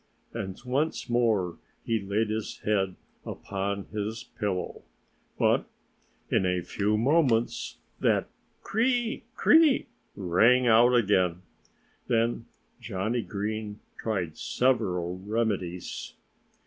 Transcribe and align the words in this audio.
And 0.33 0.59
once 0.65 1.11
more 1.11 1.59
he 1.85 2.01
laid 2.01 2.31
his 2.31 2.57
head 2.61 2.95
upon 3.23 3.83
his 3.93 4.23
pillow. 4.23 4.81
But 5.37 5.65
in 6.31 6.43
a 6.43 6.61
few 6.61 6.97
moments 6.97 7.77
that 7.99 8.27
cr 8.63 8.79
r 8.79 8.83
r 8.83 8.89
i! 8.89 9.21
cr 9.35 9.51
r 9.51 9.59
r 9.59 9.63
i! 9.63 9.85
rang 10.15 10.65
out 10.65 10.95
again. 10.95 11.43
Then 12.07 12.45
Johnnie 12.79 13.21
Green 13.21 13.79
tried 13.99 14.37
several 14.39 15.19
remedies. 15.19 16.15